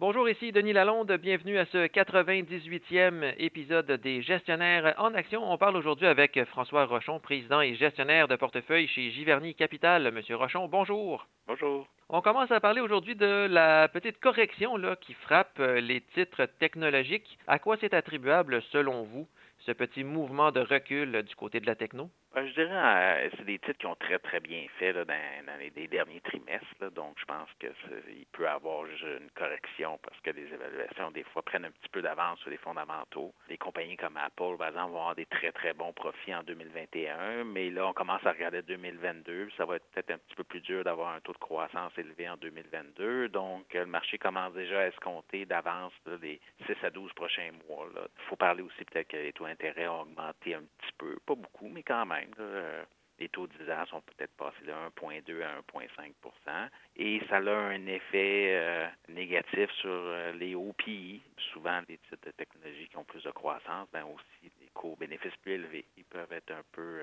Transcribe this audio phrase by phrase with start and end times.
[0.00, 1.12] Bonjour, ici Denis Lalonde.
[1.12, 5.42] Bienvenue à ce 98e épisode des Gestionnaires en action.
[5.52, 10.10] On parle aujourd'hui avec François Rochon, président et gestionnaire de portefeuille chez Giverny Capital.
[10.10, 11.26] Monsieur Rochon, bonjour.
[11.46, 11.86] Bonjour.
[12.08, 17.38] On commence à parler aujourd'hui de la petite correction là, qui frappe les titres technologiques.
[17.46, 19.28] À quoi c'est attribuable selon vous
[19.58, 22.08] ce petit mouvement de recul du côté de la techno?
[22.32, 25.58] Ben, je dirais euh, c'est des titres qui ont très très bien fait là, dans,
[25.58, 26.92] les, derniers trimestres.
[26.92, 27.66] donc je pense que
[28.08, 31.88] il peut y avoir une correction parce que les évaluations des fois prennent un petit
[31.88, 33.34] peu d'avance sur les fondamentaux.
[33.48, 37.42] Des compagnies comme Apple, par exemple, vont avoir des très très bons profits en 2021,
[37.42, 39.48] mais là on commence à regarder 2022.
[39.56, 42.28] Ça va être peut-être un petit peu plus dur d'avoir un taux de croissance élevé
[42.28, 43.28] en 2022.
[43.30, 47.88] Donc le marché commence déjà à escompter d'avance les 6 à 12 prochains mois.
[47.96, 51.34] Il faut parler aussi peut-être que les taux d'intérêt ont augmenté un petit peu, pas
[51.34, 52.84] beaucoup, mais quand même euh,
[53.18, 57.50] les taux de 10 ans sont peut-être passés de 1,2 à 1,5% et ça a
[57.50, 61.22] un effet euh, négatif sur euh, les OPI.
[61.52, 65.36] Souvent, les titres de technologie qui ont plus de croissance, ben aussi des coûts bénéfices
[65.42, 65.84] plus élevés.
[65.96, 67.02] Ils peuvent être un peu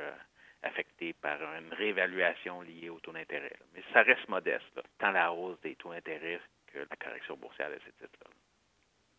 [0.64, 3.54] affectés par une réévaluation liée au taux d'intérêt.
[3.76, 7.80] Mais ça reste modeste, tant la hausse des taux d'intérêt que la correction boursière de
[7.86, 8.17] ces titres-là.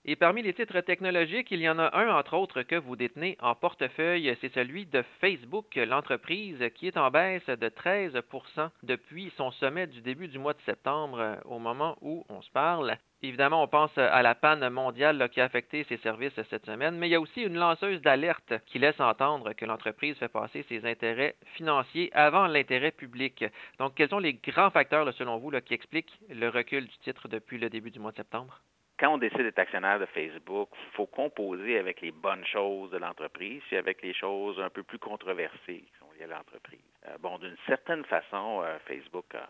[0.04, 3.36] Et parmi les titres technologiques, il y en a un, entre autres, que vous détenez
[3.41, 9.50] en portefeuille, c'est celui de Facebook, l'entreprise qui est en baisse de 13% depuis son
[9.50, 12.96] sommet du début du mois de septembre, au moment où on se parle.
[13.22, 17.08] Évidemment, on pense à la panne mondiale qui a affecté ses services cette semaine, mais
[17.08, 20.86] il y a aussi une lanceuse d'alerte qui laisse entendre que l'entreprise fait passer ses
[20.86, 23.44] intérêts financiers avant l'intérêt public.
[23.80, 27.58] Donc, quels sont les grands facteurs, selon vous, qui expliquent le recul du titre depuis
[27.58, 28.60] le début du mois de septembre?
[28.98, 32.98] Quand on décide d'être actionnaire de Facebook, il faut composer avec les bonnes choses de
[32.98, 36.80] l'entreprise et avec les choses un peu plus controversées qui sont liées à l'entreprise.
[37.06, 39.46] Euh, bon, d'une certaine façon, euh, Facebook a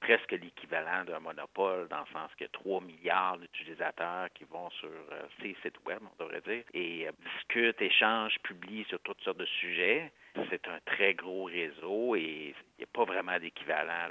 [0.00, 4.70] presque l'équivalent d'un monopole dans le sens qu'il y a 3 milliards d'utilisateurs qui vont
[4.70, 9.38] sur euh, ces sites web, on devrait dire, et discutent, échangent, publient sur toutes sortes
[9.38, 10.12] de sujets.
[10.50, 14.08] C'est un très gros réseau et il n'y a pas vraiment d'équivalent.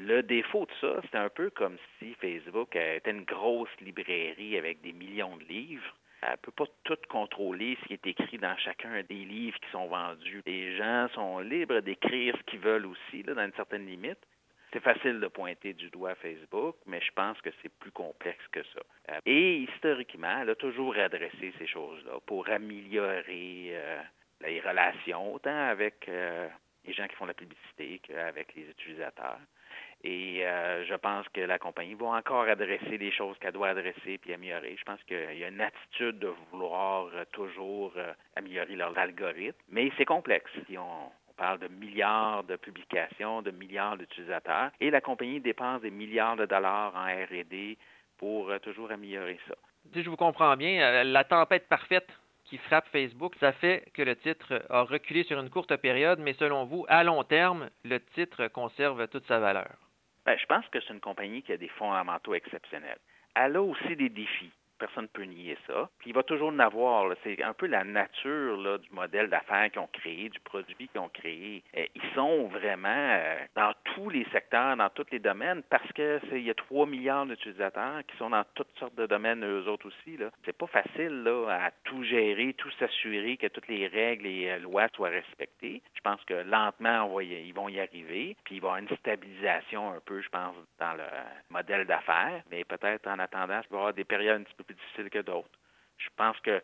[0.00, 4.80] Le défaut de ça, c'est un peu comme si Facebook était une grosse librairie avec
[4.80, 5.92] des millions de livres.
[6.22, 9.68] Elle ne peut pas tout contrôler ce qui est écrit dans chacun des livres qui
[9.70, 10.40] sont vendus.
[10.46, 14.20] Les gens sont libres d'écrire ce qu'ils veulent aussi, là, dans une certaine limite.
[14.72, 18.62] C'est facile de pointer du doigt Facebook, mais je pense que c'est plus complexe que
[18.62, 18.80] ça.
[19.10, 24.00] Euh, et historiquement, elle a toujours adressé ces choses-là pour améliorer euh,
[24.42, 26.48] les relations, autant avec euh,
[26.84, 29.40] les gens qui font la publicité qu'avec les utilisateurs.
[30.04, 34.18] Et euh, je pense que la compagnie va encore adresser les choses qu'elle doit adresser
[34.18, 34.76] puis améliorer.
[34.78, 39.58] Je pense qu'il y a une attitude de vouloir euh, toujours euh, améliorer leurs algorithmes,
[39.70, 40.50] mais c'est complexe.
[40.68, 45.90] Si on, parle de milliards de publications, de milliards d'utilisateurs, et la compagnie dépense des
[45.92, 47.78] milliards de dollars en R&D
[48.16, 49.54] pour toujours améliorer ça.
[49.92, 52.08] Si je vous comprends bien, la tempête parfaite
[52.42, 56.32] qui frappe Facebook, ça fait que le titre a reculé sur une courte période, mais
[56.32, 59.76] selon vous, à long terme, le titre conserve toute sa valeur.
[60.28, 62.98] Ben, je pense que c'est une compagnie qui a des fondamentaux exceptionnels.
[63.34, 65.90] Elle a aussi des défis personne ne peut nier ça.
[65.98, 67.12] Puis il va toujours en avoir.
[67.24, 71.08] C'est un peu la nature du modèle d'affaires qu'ils ont créé, du produit qu'ils ont
[71.08, 71.62] créé.
[71.76, 76.20] Euh, ils sont vraiment euh, dans tous les secteurs, dans tous les domaines, parce que
[76.30, 79.88] il y a 3 milliards d'utilisateurs qui sont dans toutes sortes de domaines eux autres
[79.88, 80.16] aussi.
[80.16, 80.30] Là.
[80.44, 84.58] C'est pas facile là, à tout gérer, tout s'assurer que toutes les règles et euh,
[84.60, 85.82] lois soient respectées.
[85.94, 88.36] Je pense que lentement, ils vont y arriver.
[88.44, 91.04] Puis il va y avoir une stabilisation un peu, je pense, dans le
[91.50, 92.42] modèle d'affaires.
[92.52, 95.10] Mais peut-être en attendant, il va y avoir des périodes un petit peu plus difficile
[95.10, 95.58] que d'autres.
[95.96, 96.62] Je pense que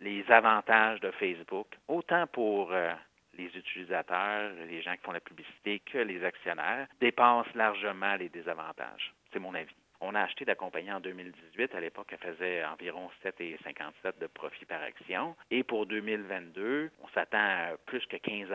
[0.00, 2.92] les avantages de Facebook, autant pour euh,
[3.38, 9.14] les utilisateurs, les gens qui font la publicité que les actionnaires, dépassent largement les désavantages.
[9.32, 9.74] C'est mon avis.
[10.00, 11.74] On a acheté la compagnie en 2018.
[11.74, 15.34] À l'époque, elle faisait environ 7,57 de profit par action.
[15.50, 18.48] Et pour 2022, on s'attend à plus que 15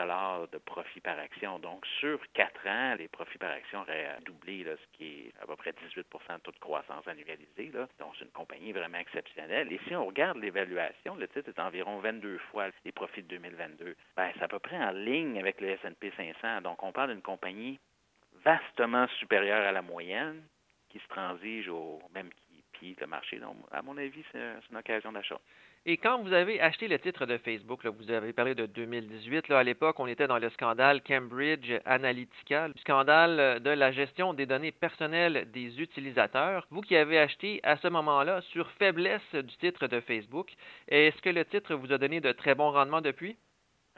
[0.51, 1.59] de profit par action.
[1.59, 5.55] Donc, sur quatre ans, les profits par action auraient doublé, ce qui est à peu
[5.57, 7.71] près 18% de toute croissance annualisée.
[7.99, 9.71] Donc, c'est une compagnie vraiment exceptionnelle.
[9.71, 13.95] Et si on regarde l'évaluation, le titre est environ 22 fois les profits de 2022.
[14.15, 16.61] Ben, c'est à peu près en ligne avec le S&P 500.
[16.61, 17.79] Donc, on parle d'une compagnie
[18.45, 20.41] vastement supérieure à la moyenne
[20.93, 22.29] qui se transige au même
[22.73, 23.39] pied le marché.
[23.39, 24.39] Donc, à mon avis, c'est
[24.71, 25.39] une occasion d'achat.
[25.85, 29.59] Et quand vous avez acheté le titre de Facebook, vous avez parlé de 2018, là,
[29.59, 34.45] à l'époque, on était dans le scandale Cambridge Analytica, le scandale de la gestion des
[34.45, 36.65] données personnelles des utilisateurs.
[36.69, 40.53] Vous qui avez acheté à ce moment-là sur faiblesse du titre de Facebook,
[40.87, 43.35] est-ce que le titre vous a donné de très bons rendements depuis?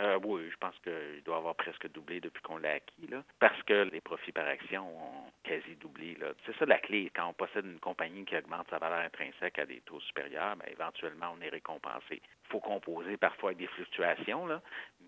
[0.02, 3.62] Euh, oui, je pense qu'il doit avoir presque doublé depuis qu'on l'a acquis, là, parce
[3.64, 6.18] que les profits par action ont quasi doublé.
[6.46, 7.10] C'est ça la clé.
[7.16, 10.68] Quand on possède une compagnie qui augmente sa valeur intrinsèque à des taux supérieurs, bien,
[10.70, 12.22] éventuellement, on est récompensé.
[12.22, 14.62] Il faut composer parfois avec des fluctuations, là,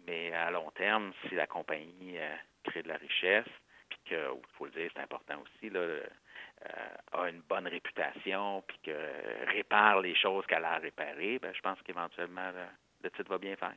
[0.06, 3.52] mais à long terme, si la compagnie euh, crée de la richesse,
[3.90, 6.04] puis que, il faut le dire, c'est important aussi, là, euh,
[7.12, 11.62] a une bonne réputation, puis que répare les choses qu'elle a à réparer, bien, je
[11.62, 12.64] pense qu'éventuellement, le,
[13.04, 13.76] le titre va bien faire.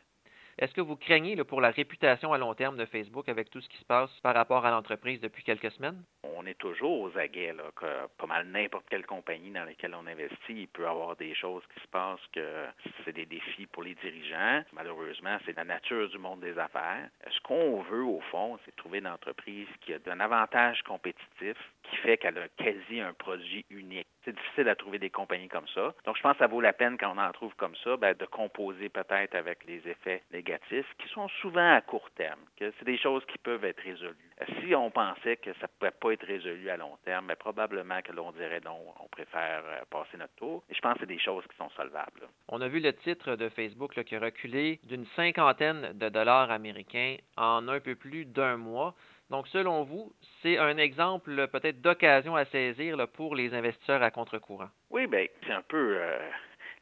[0.61, 3.69] Est-ce que vous craignez pour la réputation à long terme de Facebook avec tout ce
[3.69, 6.05] qui se passe par rapport à l'entreprise depuis quelques semaines?
[6.23, 10.07] On est toujours aux aguets, là, que pas mal n'importe quelle compagnie dans laquelle on
[10.07, 12.67] investit, il peut y avoir des choses qui se passent que
[13.05, 14.63] c'est des défis pour les dirigeants.
[14.73, 17.09] Malheureusement, c'est la nature du monde des affaires.
[17.31, 21.97] Ce qu'on veut, au fond, c'est trouver une entreprise qui a un avantage compétitif qui
[21.97, 24.07] fait qu'elle a quasi un produit unique.
[24.25, 25.95] C'est difficile à trouver des compagnies comme ça.
[26.05, 28.15] Donc, je pense que ça vaut la peine, quand on en trouve comme ça, ben,
[28.15, 32.85] de composer peut-être avec les effets négatifs qui sont souvent à court terme, que c'est
[32.85, 34.30] des choses qui peuvent être résolues.
[34.61, 37.39] Si on pensait que ça ne pouvait pas être résolu à long terme, mais ben,
[37.39, 40.63] probablement que l'on dirait non, on préfère euh, passer notre tour.
[40.71, 42.29] Et je pense que c'est des choses qui sont solvables.
[42.49, 47.17] On a vu le titre de Facebook qui a reculé d'une cinquantaine de dollars américains
[47.37, 48.95] en un peu plus d'un mois.
[49.31, 54.71] Donc, selon vous, c'est un exemple peut-être d'occasion à saisir pour les investisseurs à contre-courant.
[54.91, 56.19] Oui, bien, c'est un peu euh,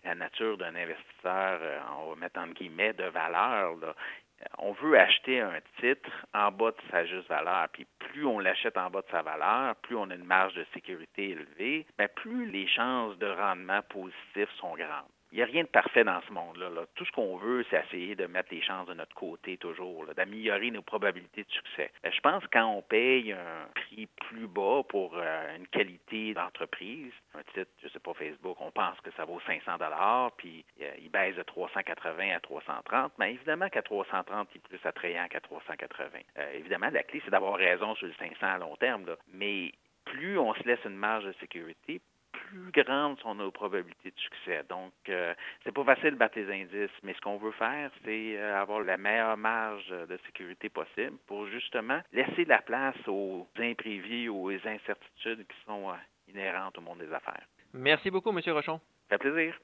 [0.04, 3.74] la nature d'un investisseur, euh, on va mettre en guillemets, de valeur.
[4.58, 7.68] On veut acheter un titre en bas de sa juste valeur.
[7.72, 10.66] Puis plus on l'achète en bas de sa valeur, plus on a une marge de
[10.74, 15.62] sécurité élevée, mais plus les chances de rendement positif sont grandes il n'y a rien
[15.62, 16.70] de parfait dans ce monde-là.
[16.94, 20.70] Tout ce qu'on veut, c'est essayer de mettre les chances de notre côté toujours, d'améliorer
[20.70, 21.90] nos probabilités de succès.
[22.02, 26.32] Ben, je pense que quand on paye un prix plus bas pour euh, une qualité
[26.32, 30.64] d'entreprise, un titre, je sais pas, Facebook, on pense que ça vaut 500 dollars, puis
[30.80, 35.28] euh, il baisse de 380 à 330, mais évidemment qu'à 330, il est plus attrayant
[35.28, 36.18] qu'à 380.
[36.38, 39.72] Euh, évidemment, la clé, c'est d'avoir raison sur le 500 à long terme, mais
[40.04, 42.00] plus on se laisse une marge de sécurité,
[42.48, 44.64] plus grandes sont nos probabilités de succès.
[44.68, 45.34] Donc, euh,
[45.64, 48.80] c'est pas facile de battre les indices, mais ce qu'on veut faire, c'est euh, avoir
[48.80, 55.46] la meilleure marge de sécurité possible pour justement laisser la place aux imprévus, aux incertitudes
[55.46, 55.94] qui sont euh,
[56.32, 57.44] inhérentes au monde des affaires.
[57.74, 58.40] Merci beaucoup, M.
[58.46, 58.80] Rochon.
[59.08, 59.58] Ça fait plaisir.